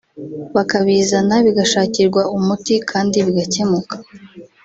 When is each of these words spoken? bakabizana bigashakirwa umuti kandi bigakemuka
bakabizana 0.55 1.35
bigashakirwa 1.45 2.21
umuti 2.35 2.73
kandi 2.89 3.17
bigakemuka 3.25 3.95